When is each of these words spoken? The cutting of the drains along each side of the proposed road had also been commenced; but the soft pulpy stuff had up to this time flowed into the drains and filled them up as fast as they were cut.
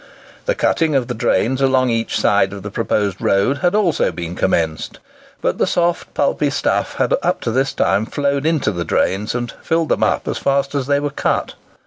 The 0.47 0.55
cutting 0.55 0.95
of 0.95 1.07
the 1.09 1.13
drains 1.13 1.61
along 1.61 1.91
each 1.91 2.19
side 2.19 2.53
of 2.53 2.63
the 2.63 2.71
proposed 2.71 3.21
road 3.21 3.59
had 3.59 3.75
also 3.75 4.11
been 4.11 4.33
commenced; 4.33 4.97
but 5.43 5.59
the 5.59 5.67
soft 5.67 6.11
pulpy 6.15 6.49
stuff 6.49 6.95
had 6.95 7.13
up 7.21 7.39
to 7.41 7.51
this 7.51 7.71
time 7.71 8.07
flowed 8.07 8.47
into 8.47 8.71
the 8.71 8.83
drains 8.83 9.35
and 9.35 9.51
filled 9.61 9.89
them 9.89 10.01
up 10.01 10.27
as 10.27 10.39
fast 10.39 10.73
as 10.73 10.87
they 10.87 10.99
were 10.99 11.11
cut. 11.11 11.53